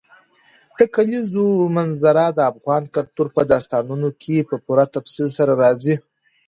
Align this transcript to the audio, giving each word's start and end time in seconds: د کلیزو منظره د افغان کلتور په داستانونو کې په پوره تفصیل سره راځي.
د 0.77 0.79
کلیزو 0.95 1.47
منظره 1.77 2.25
د 2.33 2.39
افغان 2.51 2.83
کلتور 2.95 3.27
په 3.35 3.41
داستانونو 3.51 4.09
کې 4.21 4.47
په 4.49 4.55
پوره 4.65 4.85
تفصیل 4.95 5.27
سره 5.37 5.53
راځي. 5.63 5.95